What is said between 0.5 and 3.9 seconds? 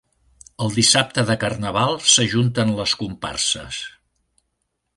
El dissabte de carnaval s'ajunten les comparses.